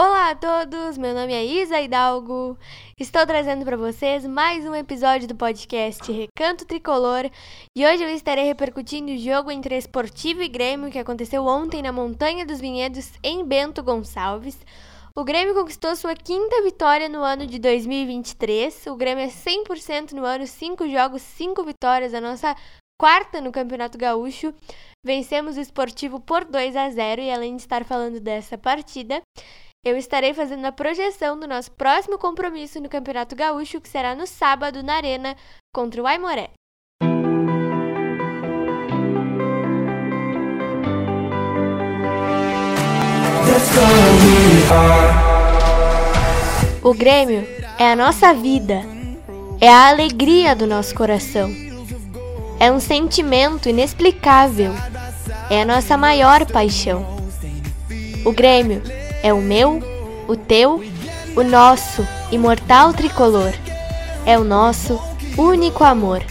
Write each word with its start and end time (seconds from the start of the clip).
Olá 0.00 0.30
a 0.30 0.34
todos, 0.36 0.96
meu 0.96 1.12
nome 1.12 1.32
é 1.32 1.44
Isa 1.44 1.80
Hidalgo. 1.80 2.56
Estou 3.00 3.26
trazendo 3.26 3.64
para 3.64 3.76
vocês 3.76 4.24
mais 4.24 4.64
um 4.64 4.72
episódio 4.72 5.26
do 5.26 5.34
podcast 5.34 6.12
Recanto 6.12 6.64
Tricolor 6.64 7.28
e 7.76 7.84
hoje 7.84 8.04
eu 8.04 8.08
estarei 8.08 8.44
repercutindo 8.44 9.10
o 9.10 9.18
jogo 9.18 9.50
entre 9.50 9.76
Esportivo 9.76 10.40
e 10.40 10.46
Grêmio 10.46 10.88
que 10.88 11.00
aconteceu 11.00 11.44
ontem 11.44 11.82
na 11.82 11.90
Montanha 11.90 12.46
dos 12.46 12.60
Vinhedos 12.60 13.10
em 13.24 13.44
Bento 13.44 13.82
Gonçalves. 13.82 14.56
O 15.16 15.24
Grêmio 15.24 15.52
conquistou 15.52 15.96
sua 15.96 16.14
quinta 16.14 16.62
vitória 16.62 17.08
no 17.08 17.18
ano 17.18 17.44
de 17.44 17.58
2023. 17.58 18.86
O 18.86 18.94
Grêmio 18.94 19.24
é 19.24 19.26
100% 19.26 20.12
no 20.12 20.24
ano, 20.24 20.46
5 20.46 20.88
jogos, 20.88 21.22
5 21.22 21.64
vitórias, 21.64 22.14
a 22.14 22.20
nossa 22.20 22.54
quarta 23.00 23.40
no 23.40 23.50
Campeonato 23.50 23.98
Gaúcho. 23.98 24.54
Vencemos 25.04 25.56
o 25.56 25.60
Esportivo 25.60 26.20
por 26.20 26.44
2 26.44 26.76
a 26.76 26.88
0 26.88 27.20
e 27.20 27.32
além 27.32 27.56
de 27.56 27.62
estar 27.62 27.84
falando 27.84 28.20
dessa 28.20 28.56
partida, 28.56 29.20
eu 29.88 29.96
estarei 29.96 30.34
fazendo 30.34 30.66
a 30.66 30.72
projeção 30.72 31.38
do 31.38 31.46
nosso 31.46 31.70
próximo 31.72 32.18
compromisso 32.18 32.80
no 32.80 32.88
Campeonato 32.88 33.34
Gaúcho, 33.34 33.80
que 33.80 33.88
será 33.88 34.14
no 34.14 34.26
sábado 34.26 34.82
na 34.82 34.94
Arena 34.94 35.34
contra 35.72 36.02
o 36.02 36.06
Aimoré. 36.06 36.50
O 46.82 46.94
Grêmio 46.94 47.46
é 47.78 47.92
a 47.92 47.96
nossa 47.96 48.34
vida, 48.34 48.82
é 49.60 49.68
a 49.68 49.88
alegria 49.88 50.54
do 50.54 50.66
nosso 50.66 50.94
coração. 50.94 51.50
É 52.60 52.70
um 52.70 52.80
sentimento 52.80 53.68
inexplicável, 53.68 54.72
é 55.48 55.62
a 55.62 55.64
nossa 55.64 55.96
maior 55.96 56.44
paixão. 56.44 57.06
O 58.24 58.32
Grêmio 58.32 58.82
é 59.22 59.32
o 59.32 59.40
meu, 59.40 59.82
o 60.26 60.36
teu, 60.36 60.82
o 61.36 61.42
nosso 61.42 62.06
imortal 62.30 62.92
tricolor. 62.92 63.52
É 64.26 64.38
o 64.38 64.44
nosso 64.44 65.00
único 65.36 65.84
amor. 65.84 66.22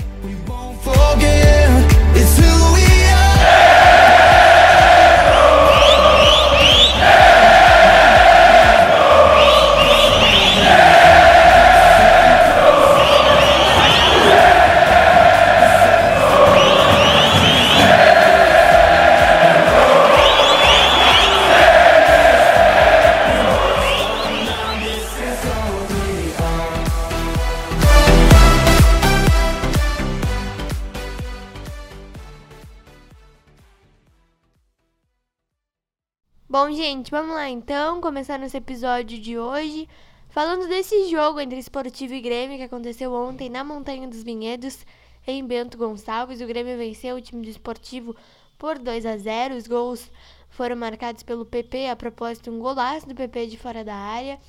Gente, 36.87 37.11
vamos 37.11 37.35
lá 37.35 37.49
então, 37.49 37.99
começar 37.99 38.39
nosso 38.39 38.55
episódio 38.55 39.19
de 39.19 39.37
hoje 39.37 39.89
falando 40.29 40.69
desse 40.69 41.09
jogo 41.09 41.37
entre 41.37 41.59
Esportivo 41.59 42.13
e 42.13 42.21
Grêmio 42.21 42.55
que 42.55 42.63
aconteceu 42.63 43.13
ontem 43.13 43.49
na 43.49 43.61
Montanha 43.61 44.07
dos 44.07 44.23
Vinhedos, 44.23 44.85
em 45.27 45.45
Bento 45.45 45.77
Gonçalves. 45.77 46.39
O 46.39 46.47
Grêmio 46.47 46.77
venceu 46.77 47.17
o 47.17 47.21
time 47.21 47.43
do 47.43 47.49
Esportivo 47.49 48.15
por 48.57 48.79
2 48.79 49.05
a 49.05 49.17
0. 49.17 49.57
Os 49.57 49.67
gols 49.67 50.09
foram 50.49 50.77
marcados 50.77 51.23
pelo 51.23 51.45
PP, 51.45 51.89
a 51.89 51.95
propósito, 51.97 52.49
um 52.49 52.57
golaço 52.57 53.05
do 53.05 53.13
PP 53.13 53.47
de 53.47 53.57
fora 53.57 53.83
da 53.83 53.95
área, 53.95 54.39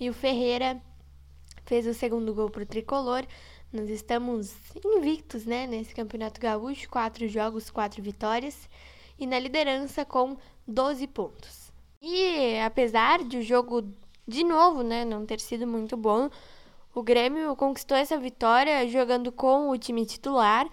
e 0.00 0.10
o 0.10 0.12
Ferreira 0.12 0.82
fez 1.64 1.86
o 1.86 1.94
segundo 1.94 2.34
gol 2.34 2.50
para 2.50 2.64
o 2.64 2.66
tricolor. 2.66 3.24
Nós 3.72 3.88
estamos 3.88 4.52
invictos, 4.84 5.46
né, 5.46 5.68
nesse 5.68 5.94
Campeonato 5.94 6.40
Gaúcho, 6.40 6.88
quatro 6.88 7.28
jogos, 7.28 7.70
quatro 7.70 8.02
vitórias 8.02 8.68
e 9.16 9.28
na 9.28 9.38
liderança 9.38 10.04
com 10.04 10.36
12 10.66 11.06
pontos. 11.06 11.63
E 12.06 12.60
apesar 12.60 13.24
de 13.24 13.38
o 13.38 13.42
jogo 13.42 13.82
de 14.28 14.44
novo, 14.44 14.82
né, 14.82 15.06
não 15.06 15.24
ter 15.24 15.40
sido 15.40 15.66
muito 15.66 15.96
bom, 15.96 16.28
o 16.94 17.02
Grêmio 17.02 17.56
conquistou 17.56 17.96
essa 17.96 18.18
vitória 18.18 18.86
jogando 18.86 19.32
com 19.32 19.70
o 19.70 19.78
time 19.78 20.04
titular. 20.04 20.68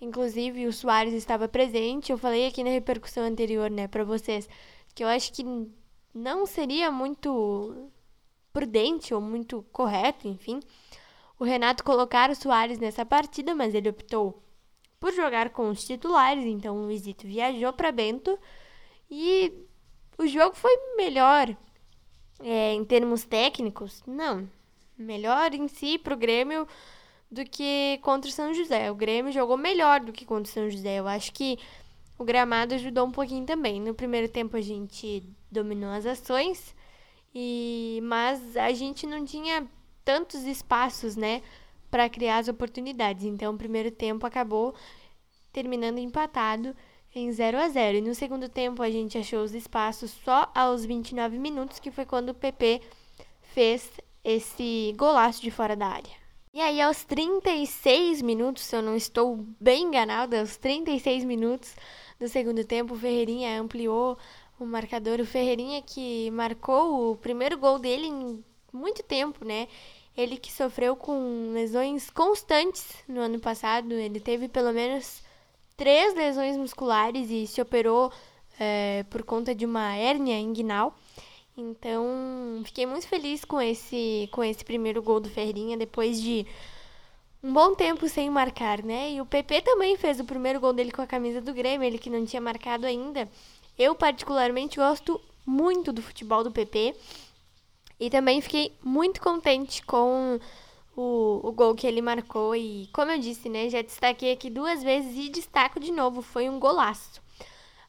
Inclusive 0.00 0.68
o 0.68 0.72
Soares 0.72 1.12
estava 1.12 1.48
presente. 1.48 2.12
Eu 2.12 2.18
falei 2.18 2.46
aqui 2.46 2.62
na 2.62 2.70
repercussão 2.70 3.24
anterior, 3.24 3.68
né, 3.68 3.88
para 3.88 4.04
vocês, 4.04 4.48
que 4.94 5.02
eu 5.02 5.08
acho 5.08 5.32
que 5.32 5.44
não 6.14 6.46
seria 6.46 6.88
muito 6.88 7.88
prudente 8.52 9.12
ou 9.12 9.20
muito 9.20 9.64
correto, 9.72 10.28
enfim, 10.28 10.60
o 11.38 11.44
Renato 11.44 11.82
colocar 11.82 12.30
o 12.30 12.34
Soares 12.34 12.78
nessa 12.78 13.04
partida, 13.04 13.56
mas 13.56 13.74
ele 13.74 13.88
optou 13.88 14.40
por 15.00 15.12
jogar 15.12 15.50
com 15.50 15.68
os 15.68 15.84
titulares, 15.84 16.44
então 16.44 16.76
o 16.76 16.84
Luizito 16.84 17.26
viajou 17.26 17.72
para 17.72 17.90
Bento 17.90 18.38
e 19.10 19.52
o 20.20 20.26
jogo 20.26 20.54
foi 20.54 20.76
melhor 20.98 21.56
é, 22.42 22.74
em 22.74 22.84
termos 22.84 23.24
técnicos, 23.24 24.02
não, 24.06 24.46
melhor 24.96 25.54
em 25.54 25.66
si 25.66 25.98
para 25.98 26.12
o 26.12 26.16
Grêmio 26.16 26.68
do 27.30 27.42
que 27.44 27.98
contra 28.02 28.28
o 28.28 28.32
São 28.32 28.52
José. 28.52 28.90
O 28.90 28.94
Grêmio 28.94 29.32
jogou 29.32 29.56
melhor 29.56 30.00
do 30.00 30.12
que 30.12 30.26
contra 30.26 30.50
o 30.50 30.52
São 30.52 30.68
José. 30.68 30.98
Eu 30.98 31.08
acho 31.08 31.32
que 31.32 31.58
o 32.18 32.24
gramado 32.24 32.74
ajudou 32.74 33.06
um 33.06 33.10
pouquinho 33.10 33.46
também. 33.46 33.80
No 33.80 33.94
primeiro 33.94 34.28
tempo 34.28 34.58
a 34.58 34.60
gente 34.60 35.24
dominou 35.50 35.90
as 35.90 36.04
ações, 36.04 36.74
e 37.34 38.00
mas 38.02 38.58
a 38.58 38.72
gente 38.72 39.06
não 39.06 39.24
tinha 39.24 39.66
tantos 40.04 40.44
espaços, 40.44 41.16
né, 41.16 41.42
para 41.90 42.10
criar 42.10 42.38
as 42.38 42.48
oportunidades. 42.48 43.24
Então, 43.24 43.54
o 43.54 43.58
primeiro 43.58 43.90
tempo 43.90 44.26
acabou 44.26 44.74
terminando 45.50 45.98
empatado 45.98 46.76
em 47.14 47.30
0 47.32 47.58
a 47.58 47.68
0. 47.68 47.98
E 47.98 48.00
no 48.00 48.14
segundo 48.14 48.48
tempo 48.48 48.82
a 48.82 48.90
gente 48.90 49.18
achou 49.18 49.42
os 49.42 49.54
espaços 49.54 50.10
só 50.24 50.50
aos 50.54 50.84
29 50.84 51.38
minutos, 51.38 51.78
que 51.78 51.90
foi 51.90 52.04
quando 52.04 52.30
o 52.30 52.34
PP 52.34 52.80
fez 53.42 53.90
esse 54.22 54.94
golaço 54.96 55.42
de 55.42 55.50
fora 55.50 55.74
da 55.76 55.86
área. 55.86 56.20
E 56.52 56.60
aí 56.60 56.80
aos 56.80 57.04
36 57.04 58.22
minutos, 58.22 58.64
se 58.64 58.74
eu 58.74 58.82
não 58.82 58.96
estou 58.96 59.36
bem 59.60 59.84
enganada, 59.84 60.40
aos 60.40 60.56
36 60.56 61.24
minutos 61.24 61.76
do 62.18 62.28
segundo 62.28 62.64
tempo, 62.64 62.94
o 62.94 62.98
Ferreirinha 62.98 63.60
ampliou 63.60 64.18
o 64.58 64.64
marcador. 64.64 65.20
O 65.20 65.26
Ferreirinha 65.26 65.80
que 65.80 66.30
marcou 66.32 67.12
o 67.12 67.16
primeiro 67.16 67.56
gol 67.56 67.78
dele 67.78 68.08
em 68.08 68.44
muito 68.72 69.02
tempo, 69.02 69.44
né? 69.44 69.68
Ele 70.16 70.36
que 70.36 70.52
sofreu 70.52 70.96
com 70.96 71.52
lesões 71.52 72.10
constantes 72.10 72.96
no 73.08 73.20
ano 73.20 73.38
passado, 73.38 73.92
ele 73.94 74.20
teve 74.20 74.48
pelo 74.48 74.72
menos 74.72 75.22
três 75.80 76.14
lesões 76.14 76.58
musculares 76.58 77.30
e 77.30 77.46
se 77.46 77.58
operou 77.58 78.12
é, 78.58 79.02
por 79.08 79.22
conta 79.22 79.54
de 79.54 79.64
uma 79.64 79.96
hérnia 79.96 80.38
inguinal. 80.38 80.94
Então, 81.56 82.60
fiquei 82.66 82.84
muito 82.84 83.08
feliz 83.08 83.46
com 83.46 83.58
esse, 83.58 84.28
com 84.30 84.44
esse 84.44 84.62
primeiro 84.62 85.02
gol 85.02 85.20
do 85.20 85.30
Ferrinha 85.30 85.78
depois 85.78 86.20
de 86.20 86.46
um 87.42 87.50
bom 87.50 87.74
tempo 87.74 88.06
sem 88.10 88.28
marcar, 88.28 88.82
né? 88.82 89.12
E 89.12 89.22
o 89.22 89.26
PP 89.26 89.62
também 89.62 89.96
fez 89.96 90.20
o 90.20 90.24
primeiro 90.24 90.60
gol 90.60 90.74
dele 90.74 90.92
com 90.92 91.00
a 91.00 91.06
camisa 91.06 91.40
do 91.40 91.54
Grêmio, 91.54 91.86
ele 91.86 91.96
que 91.96 92.10
não 92.10 92.26
tinha 92.26 92.42
marcado 92.42 92.84
ainda. 92.84 93.26
Eu, 93.78 93.94
particularmente, 93.94 94.76
gosto 94.76 95.18
muito 95.46 95.94
do 95.94 96.02
futebol 96.02 96.44
do 96.44 96.50
PP. 96.50 96.94
E 97.98 98.10
também 98.10 98.42
fiquei 98.42 98.70
muito 98.82 99.18
contente 99.22 99.82
com 99.82 100.38
o, 101.00 101.48
o 101.48 101.52
gol 101.52 101.74
que 101.74 101.86
ele 101.86 102.02
marcou. 102.02 102.54
E 102.54 102.88
como 102.92 103.10
eu 103.10 103.18
disse, 103.18 103.48
né? 103.48 103.68
Já 103.68 103.82
destaquei 103.82 104.32
aqui 104.32 104.50
duas 104.50 104.82
vezes 104.82 105.16
e 105.16 105.28
destaco 105.30 105.80
de 105.80 105.92
novo. 105.92 106.22
Foi 106.22 106.48
um 106.48 106.58
golaço. 106.60 107.20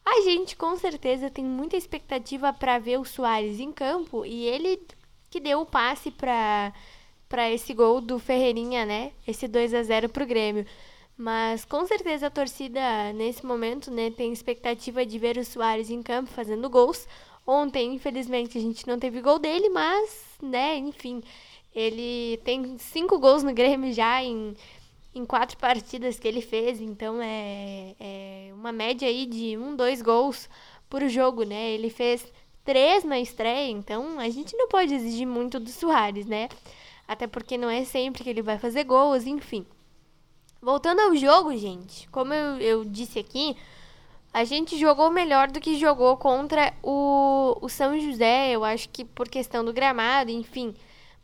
A 0.05 0.22
gente 0.22 0.55
com 0.55 0.75
certeza 0.77 1.29
tem 1.29 1.45
muita 1.45 1.77
expectativa 1.77 2.51
para 2.51 2.79
ver 2.79 2.99
o 2.99 3.05
Soares 3.05 3.59
em 3.59 3.72
campo 3.72 4.25
e 4.25 4.45
ele 4.45 4.81
que 5.29 5.39
deu 5.39 5.61
o 5.61 5.66
passe 5.66 6.11
para 6.11 6.73
para 7.29 7.49
esse 7.49 7.73
gol 7.73 8.02
do 8.02 8.19
Ferreirinha, 8.19 8.85
né? 8.85 9.14
Esse 9.25 9.47
2 9.47 9.73
a 9.73 9.84
0 9.84 10.09
pro 10.09 10.25
Grêmio. 10.25 10.66
Mas 11.17 11.64
com 11.64 11.85
certeza 11.85 12.28
a 12.28 12.31
torcida 12.31 13.14
nesse 13.14 13.46
momento, 13.46 13.90
né, 13.91 14.09
tem 14.11 14.34
expectativa 14.34 15.05
de 15.05 15.19
ver 15.19 15.37
o 15.37 15.46
Soares 15.46 15.90
em 15.90 16.02
campo 16.02 16.29
fazendo 16.31 16.69
gols. 16.69 17.07
Ontem, 17.46 17.93
infelizmente, 17.93 18.57
a 18.57 18.61
gente 18.61 18.85
não 18.87 18.99
teve 18.99 19.22
gol 19.22 19.40
dele, 19.40 19.69
mas, 19.69 20.37
né, 20.41 20.78
enfim, 20.78 21.22
ele 21.73 22.38
tem 22.44 22.78
cinco 22.78 23.18
gols 23.20 23.44
no 23.44 23.53
Grêmio 23.53 23.94
já 23.94 24.23
em, 24.23 24.53
em 25.16 25.26
quatro 25.26 25.58
partidas 25.58 26.20
que 26.20 26.28
ele 26.28 26.41
fez, 26.41 26.82
então 26.82 27.22
é, 27.22 27.96
é 28.00 28.52
uma 28.53 28.72
média 28.72 29.08
aí 29.08 29.26
de 29.26 29.58
um, 29.58 29.76
dois 29.76 30.02
gols 30.02 30.50
por 30.90 31.08
jogo, 31.08 31.44
né? 31.44 31.72
Ele 31.72 31.90
fez 31.90 32.32
três 32.64 33.03
na 33.03 33.20
estreia, 33.20 33.72
então 33.72 34.20
a 34.20 34.29
gente 34.29 34.56
não 34.56 34.68
pode 34.68 34.94
exigir 34.94 35.26
muito 35.28 35.59
do 35.59 35.70
Soares, 35.70 36.26
né? 36.26 36.50
Até 37.08 37.28
porque 37.28 37.58
não 37.58 37.70
é 37.70 37.84
sempre 37.84 38.24
que 38.24 38.29
ele 38.29 38.41
vai 38.41 38.58
fazer 38.58 38.84
gols, 38.84 39.26
enfim. 39.26 39.66
Voltando 40.62 41.00
ao 41.00 41.16
jogo, 41.16 41.56
gente, 41.58 42.08
como 42.09 42.34
eu, 42.34 42.59
eu 42.59 42.85
disse 42.85 43.17
aqui, 43.17 43.58
a 44.34 44.44
gente 44.44 44.78
jogou 44.78 45.09
melhor 45.09 45.50
do 45.50 45.59
que 45.59 45.78
jogou 45.78 46.16
contra 46.17 46.74
o, 46.84 47.58
o 47.62 47.67
São 47.67 48.00
José, 48.00 48.52
eu 48.52 48.64
acho 48.64 48.88
que 48.90 49.03
por 49.03 49.28
questão 49.28 49.66
do 49.66 49.74
gramado, 49.74 50.29
enfim. 50.32 50.74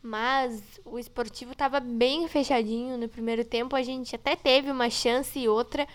Mas 0.08 0.80
o 0.86 0.98
esportivo 0.98 1.52
estava 1.52 1.82
bem 1.82 2.30
fechadinho 2.30 2.98
no 2.98 3.10
primeiro 3.10 3.44
tempo. 3.44 3.76
A 3.76 3.82
gente 3.82 4.16
até 4.16 4.38
teve 4.38 4.72
uma 4.72 4.90
chance 4.90 5.38
e 5.38 5.50
outra, 5.50 5.86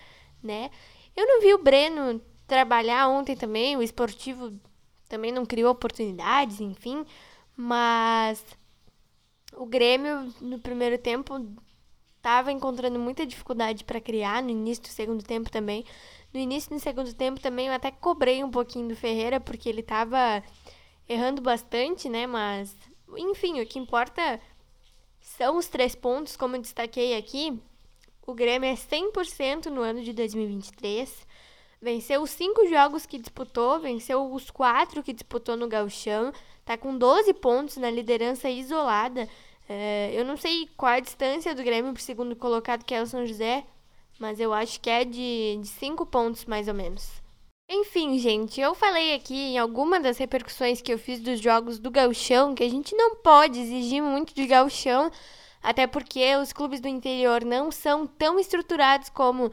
né? 0.42 0.70
Eu 1.16 1.26
não 1.26 1.40
vi 1.40 1.54
o 1.54 1.62
Breno 1.62 2.20
trabalhar 2.46 3.08
ontem 3.08 3.34
também. 3.34 3.74
O 3.74 3.82
esportivo 3.82 4.52
também 5.08 5.32
não 5.32 5.46
criou 5.46 5.72
oportunidades, 5.72 6.60
enfim. 6.60 7.06
Mas 7.56 8.44
o 9.56 9.64
Grêmio 9.64 10.30
no 10.42 10.58
primeiro 10.58 10.98
tempo 10.98 11.34
estava 12.18 12.52
encontrando 12.52 12.98
muita 12.98 13.24
dificuldade 13.24 13.82
para 13.82 13.98
criar 13.98 14.42
no 14.42 14.50
início 14.50 14.84
do 14.84 14.88
segundo 14.88 15.24
tempo 15.24 15.50
também. 15.50 15.86
No 16.34 16.38
início 16.38 16.68
do 16.68 16.78
segundo 16.78 17.14
tempo 17.14 17.40
também 17.40 17.68
eu 17.68 17.72
até 17.72 17.90
cobrei 17.90 18.44
um 18.44 18.50
pouquinho 18.50 18.88
do 18.88 18.96
Ferreira 18.96 19.40
porque 19.40 19.70
ele 19.70 19.80
estava 19.80 20.42
errando 21.08 21.40
bastante, 21.40 22.10
né? 22.10 22.26
Mas 22.26 22.76
enfim, 23.16 23.60
o 23.60 23.66
que 23.66 23.78
importa 23.78 24.40
são 25.20 25.56
os 25.56 25.68
três 25.68 25.94
pontos, 25.94 26.36
como 26.36 26.56
eu 26.56 26.60
destaquei 26.60 27.16
aqui. 27.16 27.58
O 28.26 28.34
Grêmio 28.34 28.68
é 28.68 28.74
100% 28.74 29.66
no 29.66 29.80
ano 29.80 30.02
de 30.02 30.12
2023. 30.12 31.26
Venceu 31.80 32.22
os 32.22 32.30
cinco 32.30 32.66
jogos 32.68 33.06
que 33.06 33.18
disputou, 33.18 33.80
venceu 33.80 34.32
os 34.32 34.50
quatro 34.50 35.02
que 35.02 35.12
disputou 35.12 35.56
no 35.56 35.68
Gauchão. 35.68 36.32
Tá 36.64 36.76
com 36.76 36.96
12 36.96 37.32
pontos 37.34 37.76
na 37.76 37.90
liderança 37.90 38.48
isolada. 38.48 39.28
É, 39.68 40.12
eu 40.14 40.24
não 40.24 40.36
sei 40.36 40.68
qual 40.76 40.92
a 40.92 41.00
distância 41.00 41.54
do 41.54 41.62
Grêmio 41.62 41.92
pro 41.92 42.02
segundo 42.02 42.36
colocado, 42.36 42.84
que 42.84 42.94
é 42.94 43.02
o 43.02 43.06
São 43.06 43.26
José, 43.26 43.64
mas 44.18 44.38
eu 44.38 44.52
acho 44.52 44.80
que 44.80 44.90
é 44.90 45.04
de 45.04 45.60
5 45.64 46.04
pontos 46.06 46.44
mais 46.44 46.68
ou 46.68 46.74
menos. 46.74 47.21
Enfim, 47.74 48.19
gente, 48.19 48.60
eu 48.60 48.74
falei 48.74 49.14
aqui 49.14 49.34
em 49.34 49.58
alguma 49.58 49.98
das 49.98 50.19
repercussões 50.19 50.82
que 50.82 50.92
eu 50.92 50.98
fiz 50.98 51.20
dos 51.20 51.40
jogos 51.40 51.78
do 51.78 51.90
Gauchão 51.90 52.54
que 52.54 52.62
a 52.62 52.69
gente 52.69 52.94
não 52.94 53.16
pode 53.16 53.58
exigir 53.58 54.02
muito 54.02 54.34
de 54.34 54.46
Gauchão, 54.46 55.10
até 55.62 55.86
porque 55.86 56.36
os 56.36 56.52
clubes 56.52 56.82
do 56.82 56.88
interior 56.88 57.42
não 57.42 57.70
são 57.70 58.06
tão 58.06 58.38
estruturados 58.38 59.08
como 59.08 59.50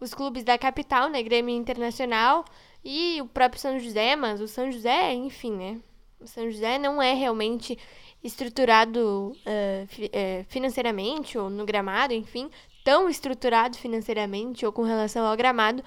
os 0.00 0.14
clubes 0.14 0.42
da 0.42 0.56
capital, 0.56 1.10
né, 1.10 1.22
Grêmio 1.22 1.54
Internacional 1.54 2.46
e 2.82 3.20
o 3.20 3.26
próprio 3.26 3.60
São 3.60 3.78
José, 3.78 4.16
mas 4.16 4.40
o 4.40 4.48
São 4.48 4.72
José, 4.72 5.12
enfim, 5.12 5.52
né, 5.52 5.78
o 6.18 6.26
São 6.26 6.50
José 6.50 6.78
não 6.78 7.02
é 7.02 7.12
realmente 7.12 7.78
estruturado 8.24 9.32
uh, 9.36 9.86
fi, 9.86 10.06
uh, 10.06 10.44
financeiramente 10.48 11.36
ou 11.36 11.50
no 11.50 11.66
gramado, 11.66 12.14
enfim, 12.14 12.50
tão 12.82 13.06
estruturado 13.10 13.76
financeiramente 13.76 14.64
ou 14.64 14.72
com 14.72 14.82
relação 14.82 15.26
ao 15.26 15.36
gramado 15.36 15.84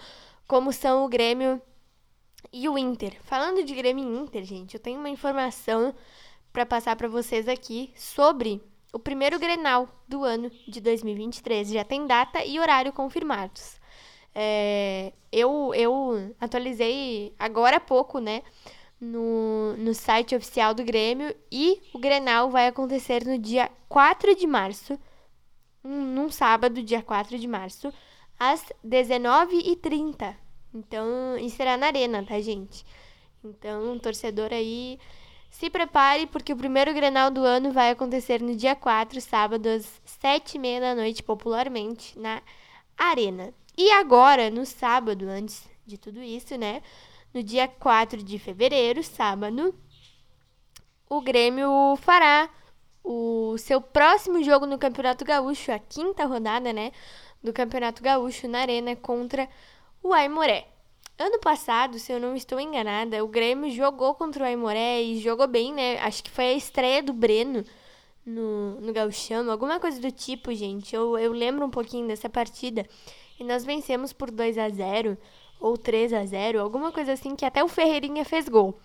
como 0.54 0.72
são 0.72 1.04
o 1.04 1.10
Grêmio 1.10 1.60
e 2.52 2.70
o 2.70 2.78
Inter. 2.78 3.18
Falando 3.24 3.64
de 3.64 3.74
Grêmio 3.74 4.06
e 4.06 4.18
Inter, 4.20 4.44
gente, 4.44 4.76
eu 4.76 4.80
tenho 4.80 5.00
uma 5.00 5.10
informação 5.10 5.96
para 6.52 6.64
passar 6.64 6.96
para 6.96 7.08
vocês 7.08 7.48
aqui 7.48 7.92
sobre 7.96 8.62
o 8.94 9.00
primeiro 9.00 9.40
Grenal 9.40 9.90
do 10.08 10.24
ano 10.24 10.52
de 10.68 10.80
2023. 10.80 11.70
Já 11.70 11.84
tem 11.84 12.06
data 12.06 12.46
e 12.46 12.60
horário 12.60 12.94
confirmados. 12.94 13.82
É, 14.36 15.12
eu, 15.32 15.74
eu 15.74 16.36
atualizei 16.40 17.34
agora 17.40 17.78
há 17.78 17.80
pouco, 17.80 18.20
né? 18.20 18.44
No, 19.02 19.76
no 19.76 19.96
site 19.96 20.36
oficial 20.36 20.76
do 20.76 20.84
Grêmio 20.84 21.36
e 21.52 21.82
o 21.96 21.98
Grenal 21.98 22.52
vai 22.52 22.68
acontecer 22.68 23.26
no 23.26 23.40
dia 23.40 23.72
4 23.90 24.36
de 24.36 24.46
março, 24.46 25.00
num 25.84 26.30
sábado, 26.30 26.84
dia 26.84 27.02
4 27.02 27.40
de 27.40 27.48
março, 27.48 27.92
às 28.40 28.72
19h30. 28.86 30.43
Então, 30.74 31.38
isso 31.38 31.58
será 31.58 31.78
na 31.78 31.88
arena, 31.88 32.24
tá, 32.24 32.40
gente? 32.40 32.86
Então, 33.44 33.98
torcedor 34.00 34.52
aí, 34.52 35.00
se 35.50 35.70
prepare, 35.70 36.26
porque 36.28 36.54
o 36.54 36.58
primeiro 36.58 36.94
Grenal 36.94 37.30
do 37.30 37.44
ano 37.44 37.72
vai 37.72 37.92
acontecer 37.92 38.42
no 38.42 38.56
dia 38.56 38.76
4, 38.76 39.22
sábado, 39.22 39.68
às 39.68 40.02
7h30 40.24 40.80
da 40.80 40.96
noite, 40.96 41.22
popularmente, 41.22 42.18
na 42.18 42.42
arena. 42.98 43.54
E 43.78 43.92
agora, 43.92 44.50
no 44.50 44.66
sábado, 44.66 45.26
antes 45.28 45.70
de 45.86 45.98
tudo 45.98 46.22
isso, 46.22 46.58
né? 46.58 46.82
No 47.34 47.44
dia 47.44 47.68
4 47.68 48.24
de 48.24 48.40
fevereiro, 48.40 49.04
sábado, 49.04 49.76
o 51.10 51.22
Grêmio 51.22 51.96
fará 51.98 52.50
o 53.04 53.58
seu 53.58 53.82
próximo 53.82 54.42
jogo 54.44 54.66
no 54.66 54.78
Campeonato 54.80 55.26
Gaúcho, 55.26 55.72
a 55.72 55.80
quinta 55.80 56.26
rodada, 56.26 56.72
né? 56.72 56.92
do 57.44 57.52
Campeonato 57.52 58.02
Gaúcho 58.02 58.48
na 58.48 58.60
Arena 58.60 58.96
contra 58.96 59.50
o 60.04 60.14
Aimoré. 60.14 60.68
Ano 61.18 61.40
passado, 61.40 61.98
se 61.98 62.12
eu 62.12 62.20
não 62.20 62.36
estou 62.36 62.60
enganada, 62.60 63.24
o 63.24 63.28
Grêmio 63.28 63.72
jogou 63.72 64.14
contra 64.14 64.44
o 64.44 64.48
Aimoré 64.48 65.02
e 65.02 65.20
jogou 65.20 65.48
bem, 65.48 65.72
né? 65.72 65.98
Acho 66.00 66.24
que 66.24 66.30
foi 66.30 66.46
a 66.46 66.54
estreia 66.54 67.02
do 67.02 67.14
Breno 67.14 67.64
no, 68.26 68.82
no 68.82 68.92
Gauchão, 68.92 69.50
alguma 69.50 69.80
coisa 69.80 70.02
do 70.02 70.12
tipo, 70.12 70.54
gente. 70.54 70.94
Eu, 70.94 71.18
eu 71.18 71.32
lembro 71.32 71.66
um 71.66 71.70
pouquinho 71.70 72.08
dessa 72.08 72.30
partida. 72.30 72.86
E 73.40 73.44
nós 73.44 73.64
vencemos 73.64 74.12
por 74.12 74.30
2 74.30 74.58
a 74.58 74.70
0 74.70 75.18
ou 75.60 75.78
3 75.78 76.14
a 76.14 76.26
0 76.26 76.60
alguma 76.60 76.92
coisa 76.92 77.14
assim, 77.14 77.36
que 77.36 77.46
até 77.46 77.64
o 77.64 77.70
Ferreirinha 77.70 78.26
fez 78.26 78.50
gol. 78.50 78.78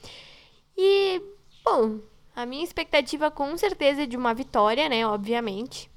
E, 0.77 1.21
bom, 1.65 1.99
a 2.37 2.47
minha 2.47 2.63
expectativa 2.63 3.31
com 3.31 3.57
certeza 3.57 4.03
é 4.03 4.07
de 4.07 4.17
uma 4.17 4.35
vitória, 4.35 4.89
né? 4.89 5.07
Obviamente. 5.07 5.91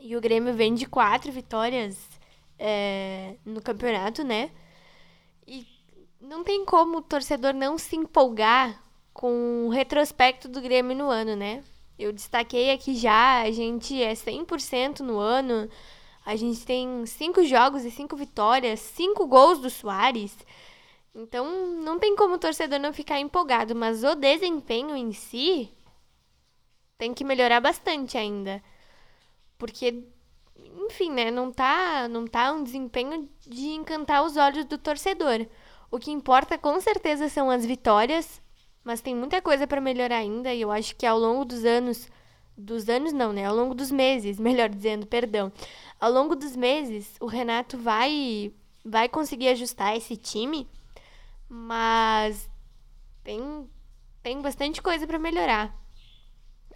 E 0.00 0.16
o 0.16 0.20
Grêmio 0.20 0.54
vem 0.54 0.74
de 0.74 0.86
quatro 0.86 1.30
vitórias 1.30 2.11
é, 2.64 3.34
no 3.44 3.60
campeonato, 3.60 4.22
né? 4.22 4.50
E 5.46 5.66
não 6.20 6.44
tem 6.44 6.64
como 6.64 6.98
o 6.98 7.02
torcedor 7.02 7.52
não 7.52 7.76
se 7.76 7.96
empolgar 7.96 8.80
com 9.12 9.66
o 9.66 9.68
retrospecto 9.68 10.48
do 10.48 10.60
Grêmio 10.60 10.96
no 10.96 11.10
ano, 11.10 11.34
né? 11.34 11.64
Eu 11.98 12.12
destaquei 12.12 12.70
aqui 12.70 12.94
já, 12.94 13.42
a 13.42 13.50
gente 13.50 14.00
é 14.00 14.14
100% 14.14 15.00
no 15.00 15.18
ano, 15.18 15.68
a 16.24 16.36
gente 16.36 16.64
tem 16.64 17.04
cinco 17.04 17.44
jogos 17.44 17.84
e 17.84 17.90
cinco 17.90 18.16
vitórias, 18.16 18.78
cinco 18.78 19.26
gols 19.26 19.58
do 19.58 19.68
Soares. 19.68 20.36
Então, 21.14 21.74
não 21.82 21.98
tem 21.98 22.14
como 22.16 22.36
o 22.36 22.38
torcedor 22.38 22.78
não 22.78 22.92
ficar 22.92 23.18
empolgado, 23.20 23.74
mas 23.74 24.04
o 24.04 24.14
desempenho 24.14 24.96
em 24.96 25.12
si 25.12 25.68
tem 26.96 27.12
que 27.12 27.24
melhorar 27.24 27.60
bastante 27.60 28.16
ainda. 28.16 28.62
Porque, 29.58 30.04
enfim, 30.56 31.10
né, 31.10 31.30
não 31.30 31.50
tá, 31.50 32.08
não 32.08 32.26
tá 32.26 32.52
um 32.52 32.62
desempenho 32.62 33.28
de 33.40 33.68
encantar 33.70 34.24
os 34.24 34.36
olhos 34.36 34.64
do 34.64 34.78
torcedor. 34.78 35.46
O 35.90 35.98
que 35.98 36.10
importa 36.10 36.56
com 36.58 36.80
certeza 36.80 37.28
são 37.28 37.50
as 37.50 37.64
vitórias, 37.64 38.40
mas 38.84 39.00
tem 39.00 39.14
muita 39.14 39.40
coisa 39.40 39.66
para 39.66 39.80
melhorar 39.80 40.16
ainda 40.16 40.52
e 40.52 40.60
eu 40.60 40.70
acho 40.70 40.96
que 40.96 41.06
ao 41.06 41.18
longo 41.18 41.44
dos 41.44 41.64
anos, 41.64 42.08
dos 42.56 42.88
anos 42.88 43.12
não, 43.12 43.32
né, 43.32 43.46
ao 43.46 43.54
longo 43.54 43.74
dos 43.74 43.90
meses, 43.90 44.38
melhor 44.40 44.68
dizendo, 44.68 45.06
perdão. 45.06 45.52
Ao 46.00 46.10
longo 46.10 46.34
dos 46.34 46.56
meses, 46.56 47.16
o 47.20 47.26
Renato 47.26 47.78
vai 47.78 48.52
vai 48.84 49.08
conseguir 49.08 49.48
ajustar 49.48 49.96
esse 49.96 50.16
time, 50.16 50.68
mas 51.48 52.50
tem 53.22 53.68
tem 54.22 54.40
bastante 54.40 54.82
coisa 54.82 55.06
para 55.06 55.18
melhorar. 55.18 55.76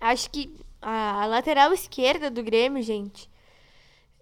Acho 0.01 0.31
que 0.31 0.55
a, 0.81 1.23
a 1.23 1.27
lateral 1.27 1.73
esquerda 1.73 2.31
do 2.31 2.43
Grêmio, 2.43 2.83
gente, 2.83 3.29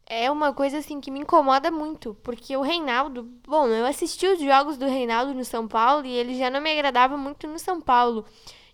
é 0.07 0.31
uma 0.31 0.53
coisa 0.53 0.79
assim 0.79 1.01
que 1.01 1.11
me 1.11 1.21
incomoda 1.21 1.71
muito, 1.71 2.15
porque 2.23 2.57
o 2.57 2.63
Reinaldo, 2.63 3.23
bom, 3.47 3.67
eu 3.69 3.87
assisti 3.87 4.27
os 4.27 4.39
jogos 4.41 4.77
do 4.77 4.87
Reinaldo 4.87 5.33
no 5.35 5.45
São 5.45 5.67
Paulo 5.67 6.05
e 6.05 6.13
ele 6.13 6.37
já 6.37 6.51
não 6.51 6.61
me 6.61 6.71
agradava 6.71 7.17
muito 7.17 7.47
no 7.47 7.59
São 7.59 7.81
Paulo. 7.81 8.25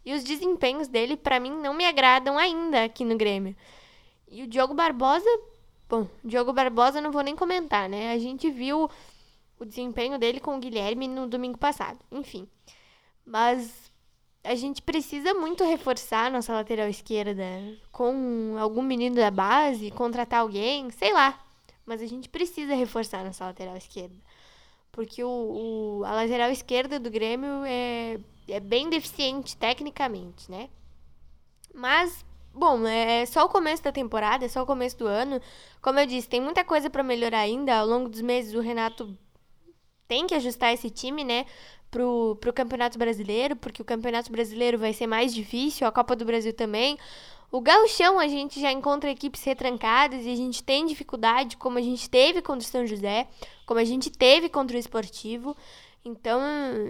E 0.04 0.14
os 0.14 0.24
desempenhos 0.24 0.88
dele 0.88 1.16
para 1.16 1.38
mim 1.38 1.50
não 1.50 1.74
me 1.74 1.84
agradam 1.84 2.38
ainda 2.38 2.84
aqui 2.84 3.04
no 3.04 3.16
Grêmio. 3.16 3.54
E 4.28 4.42
o 4.42 4.46
Diogo 4.46 4.74
Barbosa, 4.74 5.28
bom, 5.88 6.08
Diogo 6.24 6.52
Barbosa 6.52 7.00
não 7.00 7.12
vou 7.12 7.22
nem 7.22 7.36
comentar, 7.36 7.88
né? 7.88 8.12
A 8.12 8.18
gente 8.18 8.50
viu 8.50 8.88
o 9.58 9.64
desempenho 9.64 10.18
dele 10.18 10.40
com 10.40 10.56
o 10.56 10.58
Guilherme 10.58 11.06
no 11.06 11.28
domingo 11.28 11.58
passado. 11.58 11.98
Enfim. 12.10 12.48
Mas 13.24 13.89
a 14.42 14.54
gente 14.54 14.80
precisa 14.80 15.34
muito 15.34 15.64
reforçar 15.64 16.30
nossa 16.30 16.52
lateral 16.52 16.88
esquerda 16.88 17.44
com 17.92 18.56
algum 18.58 18.82
menino 18.82 19.16
da 19.16 19.30
base, 19.30 19.90
contratar 19.90 20.40
alguém, 20.40 20.90
sei 20.90 21.12
lá. 21.12 21.38
Mas 21.84 22.00
a 22.00 22.06
gente 22.06 22.28
precisa 22.28 22.74
reforçar 22.74 23.24
nossa 23.24 23.44
lateral 23.44 23.76
esquerda. 23.76 24.16
Porque 24.92 25.22
o, 25.22 25.28
o, 25.28 26.04
a 26.04 26.12
lateral 26.12 26.50
esquerda 26.50 26.98
do 26.98 27.10
Grêmio 27.10 27.64
é, 27.64 28.18
é 28.48 28.60
bem 28.60 28.88
deficiente 28.88 29.56
tecnicamente, 29.56 30.50
né? 30.50 30.68
Mas, 31.74 32.24
bom, 32.52 32.86
é 32.86 33.24
só 33.26 33.44
o 33.44 33.48
começo 33.48 33.82
da 33.82 33.92
temporada, 33.92 34.44
é 34.44 34.48
só 34.48 34.62
o 34.62 34.66
começo 34.66 34.96
do 34.98 35.06
ano. 35.06 35.40
Como 35.80 35.98
eu 35.98 36.06
disse, 36.06 36.28
tem 36.28 36.40
muita 36.40 36.64
coisa 36.64 36.90
para 36.90 37.02
melhorar 37.02 37.40
ainda. 37.40 37.76
Ao 37.78 37.86
longo 37.86 38.08
dos 38.08 38.20
meses, 38.20 38.54
o 38.54 38.60
Renato 38.60 39.16
tem 40.10 40.26
que 40.26 40.34
ajustar 40.34 40.74
esse 40.74 40.90
time, 40.90 41.22
né? 41.22 41.46
pro, 41.90 42.36
pro 42.40 42.52
Campeonato 42.52 42.98
Brasileiro, 42.98 43.56
porque 43.56 43.82
o 43.82 43.84
Campeonato 43.84 44.30
Brasileiro 44.30 44.78
vai 44.78 44.92
ser 44.92 45.06
mais 45.06 45.34
difícil, 45.34 45.86
a 45.86 45.92
Copa 45.92 46.14
do 46.14 46.24
Brasil 46.24 46.52
também. 46.52 46.98
O 47.50 47.60
gauchão 47.60 48.20
a 48.20 48.28
gente 48.28 48.60
já 48.60 48.70
encontra 48.70 49.10
equipes 49.10 49.42
retrancadas 49.42 50.24
e 50.24 50.32
a 50.32 50.36
gente 50.36 50.62
tem 50.62 50.86
dificuldade, 50.86 51.56
como 51.56 51.78
a 51.78 51.82
gente 51.82 52.08
teve 52.08 52.40
contra 52.40 52.66
o 52.66 52.70
São 52.70 52.86
José, 52.86 53.26
como 53.66 53.80
a 53.80 53.84
gente 53.84 54.08
teve 54.08 54.48
contra 54.48 54.76
o 54.76 54.80
Esportivo. 54.80 55.56
Então, 56.04 56.40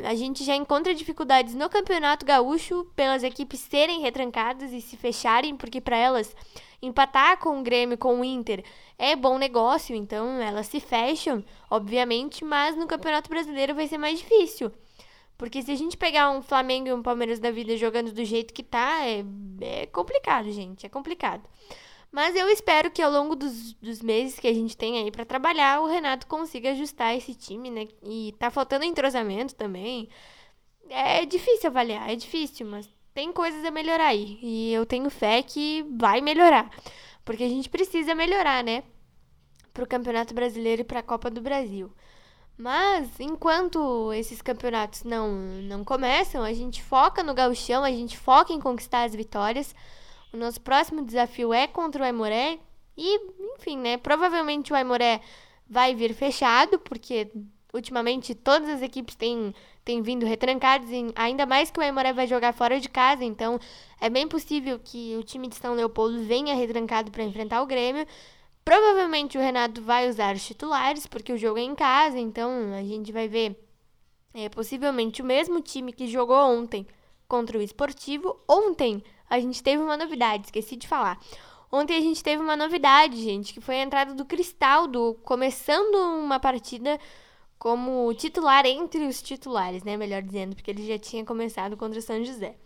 a 0.05 0.15
gente 0.15 0.45
já 0.45 0.55
encontra 0.55 0.95
dificuldades 0.95 1.55
no 1.55 1.69
Campeonato 1.69 2.25
Gaúcho 2.25 2.85
pelas 2.95 3.25
equipes 3.25 3.59
serem 3.61 4.01
retrancadas 4.01 4.73
e 4.73 4.81
se 4.81 4.97
fecharem, 4.97 5.57
porque 5.57 5.81
para 5.81 5.97
elas 5.97 6.35
empatar 6.81 7.39
com 7.39 7.59
o 7.59 7.63
Grêmio, 7.63 7.99
com 7.99 8.21
o 8.21 8.25
Inter, 8.25 8.65
é 8.97 9.17
bom 9.17 9.37
negócio, 9.37 9.97
então 9.97 10.41
elas 10.41 10.69
se 10.69 10.79
fecham, 10.79 11.45
obviamente, 11.69 12.45
mas 12.45 12.77
no 12.77 12.87
Campeonato 12.87 13.29
Brasileiro 13.29 13.75
vai 13.75 13.89
ser 13.89 13.99
mais 13.99 14.19
difícil. 14.21 14.71
Porque 15.37 15.63
se 15.63 15.73
a 15.73 15.75
gente 15.75 15.97
pegar 15.97 16.31
um 16.31 16.43
Flamengo 16.43 16.89
e 16.89 16.93
um 16.93 17.03
Palmeiras 17.03 17.41
da 17.41 17.51
vida 17.51 17.77
jogando 17.77 18.13
do 18.13 18.25
jeito 18.25 18.53
que 18.53 18.63
tá, 18.63 19.07
é, 19.07 19.25
é 19.63 19.87
complicado, 19.87 20.53
gente. 20.53 20.85
É 20.85 20.89
complicado. 20.89 21.43
Mas 22.13 22.35
eu 22.35 22.49
espero 22.49 22.91
que 22.91 23.01
ao 23.01 23.11
longo 23.11 23.37
dos, 23.37 23.73
dos 23.75 24.03
meses 24.03 24.39
que 24.39 24.49
a 24.49 24.53
gente 24.53 24.77
tem 24.77 24.99
aí 24.99 25.11
para 25.11 25.25
trabalhar, 25.25 25.81
o 25.81 25.87
Renato 25.87 26.27
consiga 26.27 26.73
ajustar 26.73 27.17
esse 27.17 27.35
time, 27.35 27.71
né? 27.71 27.87
E 28.03 28.35
tá 28.39 28.51
faltando 28.51 28.85
entrosamento 28.85 29.55
também. 29.55 30.09
É 30.89 31.25
difícil 31.25 31.71
avaliar, 31.71 32.11
é 32.11 32.17
difícil, 32.17 32.67
mas 32.67 32.89
tem 33.15 33.33
coisas 33.33 33.65
a 33.65 33.71
melhorar 33.71 34.09
aí. 34.09 34.39
E 34.43 34.73
eu 34.73 34.85
tenho 34.85 35.09
fé 35.09 35.43
que 35.43 35.85
vai 35.97 36.21
melhorar. 36.21 36.69
Porque 37.25 37.45
a 37.45 37.49
gente 37.49 37.69
precisa 37.69 38.15
melhorar, 38.15 38.65
né? 38.65 38.83
Pro 39.73 39.87
Campeonato 39.87 40.35
Brasileiro 40.35 40.83
e 40.83 40.85
pra 40.85 41.03
Copa 41.03 41.31
do 41.31 41.41
Brasil. 41.41 41.93
Mas 42.59 43.09
enquanto 43.21 44.13
esses 44.13 44.43
campeonatos 44.43 45.05
não, 45.05 45.31
não 45.63 45.85
começam, 45.85 46.43
a 46.43 46.53
gente 46.53 46.83
foca 46.83 47.23
no 47.23 47.33
gauchão, 47.35 47.85
a 47.85 47.91
gente 47.91 48.19
foca 48.19 48.53
em 48.53 48.61
conquistar 48.61 49.05
as 49.05 49.15
vitórias. 49.15 49.75
O 50.33 50.37
nosso 50.37 50.61
próximo 50.61 51.05
desafio 51.05 51.53
é 51.53 51.67
contra 51.67 52.03
o 52.03 52.05
Aimoré. 52.05 52.59
E, 52.97 53.21
enfim, 53.57 53.79
né? 53.79 53.97
Provavelmente 53.97 54.73
o 54.73 54.77
Aimoré 54.77 55.21
vai 55.69 55.95
vir 55.95 56.15
fechado, 56.15 56.79
porque 56.79 57.31
ultimamente 57.73 58.35
todas 58.35 58.69
as 58.69 58.83
equipes 58.83 59.15
têm, 59.15 59.55
têm 59.85 60.03
vindo 60.03 60.27
retrancadas, 60.27 60.89
ainda 61.15 61.47
mais 61.47 61.71
que 61.71 61.79
o 61.79 61.83
Aimoré 61.83 62.13
vai 62.13 62.27
jogar 62.27 62.53
fora 62.53 62.81
de 62.81 62.89
casa, 62.89 63.25
então 63.25 63.59
é 64.01 64.11
bem 64.11 64.27
possível 64.27 64.79
que 64.79 65.17
o 65.17 65.23
time 65.23 65.49
de 65.49 65.57
São 65.57 65.75
Leopoldo 65.75 66.23
venha 66.25 66.55
retrancado 66.55 67.11
para 67.11 67.23
enfrentar 67.23 67.63
o 67.63 67.67
Grêmio. 67.67 68.07
Provavelmente 68.65 69.39
o 69.39 69.41
Renato 69.41 69.81
vai 69.83 70.09
usar 70.09 70.35
os 70.35 70.45
titulares, 70.45 71.07
porque 71.07 71.33
o 71.33 71.39
jogo 71.39 71.59
é 71.59 71.63
em 71.63 71.75
casa, 71.75 72.19
então 72.19 72.51
a 72.75 72.83
gente 72.83 73.13
vai 73.13 73.29
ver 73.29 73.57
é, 74.35 74.49
possivelmente 74.49 75.23
o 75.23 75.25
mesmo 75.25 75.61
time 75.61 75.93
que 75.93 76.07
jogou 76.07 76.37
ontem 76.37 76.87
contra 77.27 77.59
o 77.59 77.63
Esportivo. 77.63 78.39
Ontem 78.49 79.03
a 79.31 79.41
gente 79.41 79.63
teve 79.63 79.83
uma 79.83 79.97
novidade, 79.97 80.47
esqueci 80.47 80.77
de 80.77 80.89
falar. 80.89 81.19
Ontem 81.73 81.97
a 81.97 82.01
gente 82.01 82.23
teve 82.23 82.43
uma 82.43 82.57
novidade, 82.57 83.17
gente, 83.23 83.55
que 83.55 83.61
foi 83.61 83.77
a 83.77 83.83
entrada 83.85 84.13
do 84.13 84.25
Cristaldo, 84.25 85.17
começando 85.25 85.95
uma 85.95 86.41
partida 86.41 86.99
como 87.59 88.13
titular 88.15 88.67
entre 88.67 89.07
os 89.07 89.23
titulares, 89.23 89.85
né? 89.85 89.97
Melhor 89.97 90.23
dizendo, 90.23 90.57
porque 90.57 90.71
ele 90.71 90.87
já 90.87 90.99
tinha 90.99 91.25
começado 91.25 91.77
contra 91.77 91.99
o 91.99 92.03
São 92.03 92.25
José. 92.25 92.57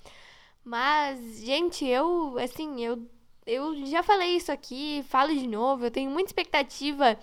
Mas, 0.64 1.40
gente, 1.44 1.85
eu, 1.85 2.38
assim, 2.38 2.83
eu 2.83 3.06
eu 3.47 3.85
já 3.87 4.02
falei 4.02 4.37
isso 4.37 4.50
aqui, 4.50 5.04
falo 5.09 5.35
de 5.35 5.47
novo, 5.47 5.85
eu 5.85 5.90
tenho 5.90 6.11
muita 6.11 6.30
expectativa 6.30 7.18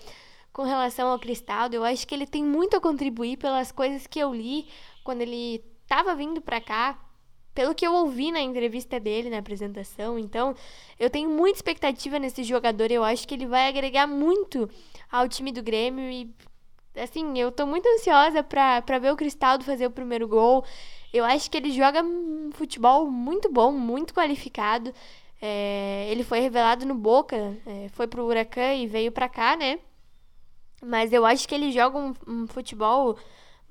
com 0.52 0.62
relação 0.62 1.08
ao 1.08 1.18
Cristaldo. 1.18 1.74
Eu 1.74 1.84
acho 1.84 2.06
que 2.06 2.14
ele 2.14 2.26
tem 2.26 2.44
muito 2.44 2.76
a 2.76 2.80
contribuir 2.80 3.36
pelas 3.38 3.72
coisas 3.72 4.06
que 4.06 4.18
eu 4.18 4.32
li 4.32 4.66
quando 5.02 5.22
ele 5.22 5.64
estava 5.82 6.14
vindo 6.14 6.40
para 6.40 6.60
cá, 6.60 6.98
pelo 7.54 7.74
que 7.74 7.86
eu 7.86 7.92
ouvi 7.92 8.30
na 8.30 8.40
entrevista 8.40 8.98
dele, 8.98 9.30
na 9.30 9.38
apresentação. 9.38 10.18
Então, 10.18 10.54
eu 10.98 11.10
tenho 11.10 11.28
muita 11.28 11.58
expectativa 11.58 12.18
nesse 12.18 12.42
jogador. 12.44 12.90
Eu 12.90 13.04
acho 13.04 13.26
que 13.26 13.34
ele 13.34 13.46
vai 13.46 13.68
agregar 13.68 14.06
muito 14.06 14.68
ao 15.10 15.28
time 15.28 15.52
do 15.52 15.62
Grêmio 15.62 16.10
e 16.10 16.30
assim, 16.96 17.38
eu 17.38 17.50
tô 17.50 17.66
muito 17.66 17.88
ansiosa 17.88 18.42
para 18.42 18.98
ver 18.98 19.12
o 19.12 19.16
Cristaldo 19.16 19.64
fazer 19.64 19.86
o 19.86 19.90
primeiro 19.90 20.28
gol. 20.28 20.64
Eu 21.12 21.24
acho 21.24 21.50
que 21.50 21.56
ele 21.56 21.70
joga 21.70 22.02
um 22.02 22.50
futebol 22.52 23.10
muito 23.10 23.50
bom, 23.50 23.72
muito 23.72 24.14
qualificado. 24.14 24.94
É, 25.40 26.06
ele 26.10 26.24
foi 26.24 26.40
revelado 26.40 26.86
no 26.86 26.94
Boca, 26.94 27.36
é, 27.66 27.88
foi 27.90 28.06
pro 28.06 28.24
Huracan 28.24 28.74
e 28.74 28.86
veio 28.86 29.12
pra 29.12 29.28
cá, 29.28 29.56
né? 29.56 29.78
Mas 30.82 31.12
eu 31.12 31.26
acho 31.26 31.48
que 31.48 31.54
ele 31.54 31.70
joga 31.70 31.98
um, 31.98 32.14
um, 32.26 32.46
futebol 32.46 33.16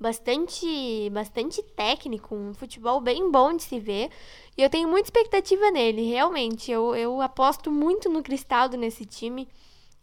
bastante, 0.02 1.08
bastante 1.10 1.62
técnico, 1.62 2.34
um 2.34 2.52
futebol 2.52 3.00
bem 3.00 3.30
bom 3.30 3.56
de 3.56 3.62
se 3.62 3.78
ver. 3.80 4.10
E 4.56 4.62
eu 4.62 4.68
tenho 4.68 4.88
muita 4.88 5.06
expectativa 5.06 5.70
nele, 5.70 6.02
realmente. 6.10 6.70
Eu, 6.70 6.94
eu 6.94 7.22
aposto 7.22 7.70
muito 7.70 8.10
no 8.10 8.22
Cristaldo 8.22 8.76
nesse 8.76 9.06
time. 9.06 9.48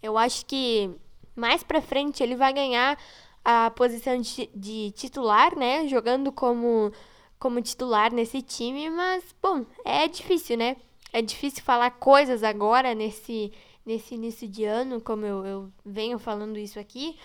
Eu 0.01 0.17
acho 0.17 0.45
que 0.45 0.89
mais 1.35 1.61
pra 1.61 1.81
frente 1.81 2.23
ele 2.23 2.35
vai 2.35 2.53
ganhar 2.53 2.97
a 3.45 3.69
posição 3.71 4.19
de, 4.19 4.49
de 4.55 4.91
titular, 4.91 5.55
né? 5.55 5.87
Jogando 5.87 6.31
como, 6.31 6.91
como 7.37 7.61
titular 7.61 8.11
nesse 8.13 8.41
time. 8.41 8.89
Mas, 8.89 9.23
bom, 9.41 9.65
é 9.85 10.07
difícil, 10.07 10.57
né? 10.57 10.77
é 11.11 11.21
difícil 11.21 11.63
falar 11.63 11.91
coisas 11.91 12.43
agora 12.43 12.93
nesse, 12.93 13.51
nesse 13.85 14.15
início 14.15 14.47
de 14.47 14.63
ano, 14.63 15.01
como 15.01 15.25
eu, 15.25 15.45
eu 15.45 15.71
venho 15.85 16.19
falando 16.19 16.57
isso 16.57 16.79
aqui. 16.79 17.17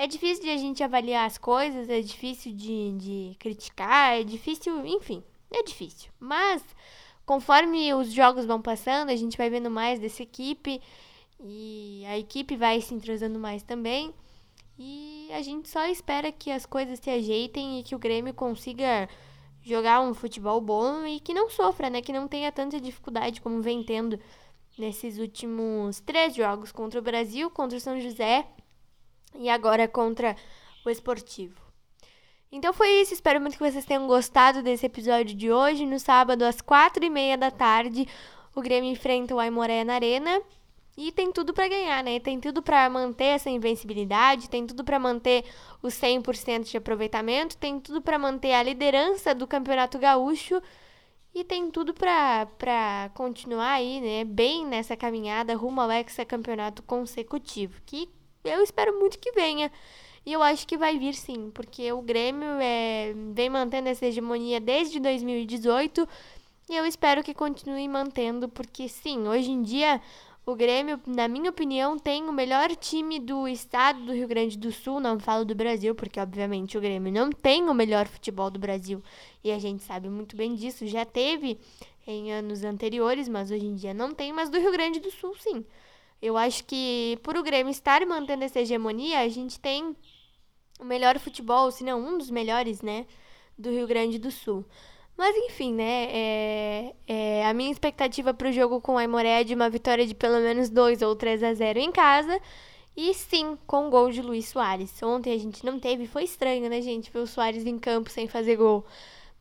É 0.00 0.06
difícil 0.06 0.44
de 0.44 0.48
a 0.48 0.56
gente 0.56 0.82
avaliar 0.82 1.26
as 1.26 1.36
coisas, 1.36 1.90
é 1.90 2.00
difícil 2.00 2.54
de, 2.54 2.92
de 2.92 3.36
criticar, 3.38 4.18
é 4.18 4.24
difícil, 4.24 4.86
enfim, 4.86 5.22
é 5.50 5.62
difícil. 5.62 6.10
Mas, 6.18 6.64
conforme 7.26 7.92
os 7.92 8.10
jogos 8.10 8.46
vão 8.46 8.62
passando, 8.62 9.10
a 9.10 9.16
gente 9.16 9.36
vai 9.36 9.50
vendo 9.50 9.70
mais 9.70 10.00
dessa 10.00 10.22
equipe 10.22 10.80
e 11.38 12.02
a 12.08 12.18
equipe 12.18 12.56
vai 12.56 12.80
se 12.80 12.94
entrosando 12.94 13.38
mais 13.38 13.62
também. 13.62 14.14
E 14.78 15.28
a 15.34 15.42
gente 15.42 15.68
só 15.68 15.84
espera 15.84 16.32
que 16.32 16.50
as 16.50 16.64
coisas 16.64 16.98
se 16.98 17.10
ajeitem 17.10 17.78
e 17.78 17.82
que 17.82 17.94
o 17.94 17.98
Grêmio 17.98 18.32
consiga 18.32 19.06
jogar 19.62 20.00
um 20.00 20.14
futebol 20.14 20.62
bom 20.62 21.04
e 21.04 21.20
que 21.20 21.34
não 21.34 21.50
sofra, 21.50 21.90
né? 21.90 22.00
Que 22.00 22.10
não 22.10 22.26
tenha 22.26 22.50
tanta 22.50 22.80
dificuldade 22.80 23.42
como 23.42 23.60
vem 23.60 23.82
tendo 23.82 24.18
nesses 24.78 25.18
últimos 25.18 26.00
três 26.00 26.34
jogos 26.34 26.72
contra 26.72 26.98
o 26.98 27.02
Brasil, 27.02 27.50
contra 27.50 27.76
o 27.76 27.80
São 27.82 28.00
José 28.00 28.46
e 29.34 29.48
agora 29.48 29.88
contra 29.88 30.36
o 30.84 30.90
Esportivo. 30.90 31.60
Então 32.52 32.72
foi 32.72 32.88
isso, 33.00 33.14
espero 33.14 33.40
muito 33.40 33.56
que 33.56 33.70
vocês 33.70 33.84
tenham 33.84 34.06
gostado 34.06 34.62
desse 34.62 34.84
episódio 34.86 35.36
de 35.36 35.52
hoje. 35.52 35.86
No 35.86 36.00
sábado, 36.00 36.42
às 36.42 36.60
quatro 36.60 37.04
e 37.04 37.10
meia 37.10 37.38
da 37.38 37.50
tarde, 37.50 38.08
o 38.54 38.60
Grêmio 38.60 38.90
enfrenta 38.90 39.34
o 39.34 39.38
Aimoré 39.38 39.84
na 39.84 39.94
Arena. 39.94 40.42
E 40.96 41.12
tem 41.12 41.32
tudo 41.32 41.54
para 41.54 41.68
ganhar, 41.68 42.02
né? 42.02 42.18
Tem 42.18 42.38
tudo 42.40 42.60
para 42.60 42.90
manter 42.90 43.36
essa 43.36 43.48
invencibilidade, 43.48 44.50
tem 44.50 44.66
tudo 44.66 44.84
para 44.84 44.98
manter 44.98 45.44
o 45.80 45.86
100% 45.86 46.64
de 46.68 46.76
aproveitamento, 46.76 47.56
tem 47.56 47.78
tudo 47.78 48.02
para 48.02 48.18
manter 48.18 48.52
a 48.52 48.62
liderança 48.62 49.34
do 49.34 49.46
Campeonato 49.46 49.98
Gaúcho 49.98 50.60
e 51.34 51.44
tem 51.44 51.70
tudo 51.70 51.94
para 51.94 53.10
continuar 53.14 53.74
aí, 53.74 54.00
né, 54.00 54.24
bem 54.24 54.66
nessa 54.66 54.96
caminhada 54.96 55.54
rumo 55.54 55.80
ao 55.80 55.90
hexacampeonato 55.90 56.82
consecutivo, 56.82 57.80
que 57.86 58.10
eu 58.44 58.62
espero 58.62 58.98
muito 58.98 59.18
que 59.18 59.32
venha. 59.32 59.70
E 60.24 60.32
eu 60.32 60.42
acho 60.42 60.66
que 60.66 60.76
vai 60.76 60.98
vir 60.98 61.14
sim, 61.14 61.50
porque 61.52 61.90
o 61.92 62.02
Grêmio 62.02 62.48
é, 62.60 63.14
vem 63.32 63.48
mantendo 63.48 63.88
essa 63.88 64.06
hegemonia 64.06 64.60
desde 64.60 65.00
2018 65.00 66.06
e 66.68 66.76
eu 66.76 66.84
espero 66.86 67.24
que 67.24 67.32
continue 67.34 67.88
mantendo, 67.88 68.48
porque 68.48 68.88
sim, 68.88 69.26
hoje 69.26 69.50
em 69.50 69.62
dia 69.62 70.00
o 70.46 70.54
Grêmio, 70.54 71.00
na 71.06 71.28
minha 71.28 71.50
opinião, 71.50 71.98
tem 71.98 72.28
o 72.28 72.32
melhor 72.32 72.74
time 72.74 73.20
do 73.20 73.46
estado 73.46 74.00
do 74.02 74.12
Rio 74.12 74.26
Grande 74.26 74.58
do 74.58 74.72
Sul. 74.72 74.98
Não 74.98 75.18
falo 75.20 75.44
do 75.44 75.54
Brasil, 75.54 75.94
porque 75.94 76.18
obviamente 76.18 76.76
o 76.76 76.80
Grêmio 76.80 77.12
não 77.12 77.30
tem 77.30 77.68
o 77.68 77.74
melhor 77.74 78.08
futebol 78.08 78.50
do 78.50 78.58
Brasil. 78.58 79.02
E 79.44 79.52
a 79.52 79.58
gente 79.58 79.82
sabe 79.82 80.08
muito 80.08 80.34
bem 80.36 80.54
disso. 80.54 80.86
Já 80.86 81.04
teve 81.04 81.58
em 82.06 82.32
anos 82.32 82.64
anteriores, 82.64 83.28
mas 83.28 83.50
hoje 83.50 83.66
em 83.66 83.74
dia 83.74 83.94
não 83.94 84.12
tem. 84.12 84.32
Mas 84.32 84.48
do 84.48 84.58
Rio 84.58 84.72
Grande 84.72 84.98
do 84.98 85.10
Sul, 85.10 85.36
sim. 85.38 85.64
Eu 86.22 86.36
acho 86.36 86.64
que 86.64 87.18
por 87.22 87.36
o 87.36 87.42
Grêmio 87.42 87.70
estar 87.70 88.04
mantendo 88.06 88.44
essa 88.44 88.60
hegemonia, 88.60 89.20
a 89.20 89.28
gente 89.28 89.58
tem 89.58 89.96
o 90.78 90.84
melhor 90.84 91.18
futebol, 91.18 91.70
se 91.70 91.84
não 91.84 92.00
um 92.00 92.18
dos 92.18 92.30
melhores, 92.30 92.82
né? 92.82 93.06
Do 93.58 93.70
Rio 93.70 93.86
Grande 93.86 94.18
do 94.18 94.30
Sul. 94.30 94.64
Mas 95.16 95.36
enfim, 95.36 95.74
né? 95.74 96.08
É, 96.10 96.94
é, 97.06 97.46
a 97.46 97.52
minha 97.52 97.70
expectativa 97.70 98.32
para 98.32 98.48
o 98.48 98.52
jogo 98.52 98.80
com 98.80 98.94
o 98.94 98.98
Aimoré 98.98 99.42
é 99.42 99.44
de 99.44 99.54
uma 99.54 99.68
vitória 99.68 100.06
de 100.06 100.14
pelo 100.14 100.40
menos 100.40 100.70
2 100.70 101.02
ou 101.02 101.14
3 101.14 101.42
a 101.42 101.54
0 101.54 101.78
em 101.78 101.92
casa. 101.92 102.40
E 102.96 103.14
sim, 103.14 103.56
com 103.66 103.88
o 103.88 103.90
gol 103.90 104.10
de 104.10 104.22
Luiz 104.22 104.48
Soares. 104.48 105.02
Ontem 105.02 105.34
a 105.34 105.38
gente 105.38 105.64
não 105.64 105.78
teve, 105.78 106.06
foi 106.06 106.24
estranho, 106.24 106.68
né, 106.68 106.80
gente? 106.82 107.10
Ver 107.10 107.20
o 107.20 107.26
Soares 107.26 107.66
em 107.66 107.78
campo 107.78 108.10
sem 108.10 108.28
fazer 108.28 108.56
gol. 108.56 108.84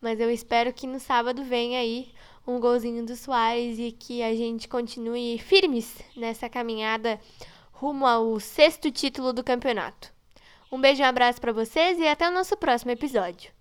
Mas 0.01 0.19
eu 0.19 0.29
espero 0.31 0.73
que 0.73 0.87
no 0.87 0.99
sábado 0.99 1.43
venha 1.43 1.79
aí 1.79 2.09
um 2.45 2.59
golzinho 2.59 3.05
do 3.05 3.15
Soares 3.15 3.77
e 3.79 3.91
que 3.91 4.21
a 4.23 4.35
gente 4.35 4.67
continue 4.67 5.37
firmes 5.39 5.97
nessa 6.15 6.49
caminhada 6.49 7.19
rumo 7.71 8.05
ao 8.05 8.39
sexto 8.39 8.91
título 8.91 9.31
do 9.31 9.43
campeonato. 9.43 10.11
Um 10.71 10.79
beijo 10.79 11.01
e 11.01 11.05
um 11.05 11.07
abraço 11.07 11.39
para 11.39 11.53
vocês 11.53 11.97
e 11.97 12.07
até 12.07 12.27
o 12.27 12.33
nosso 12.33 12.55
próximo 12.57 12.91
episódio. 12.91 13.51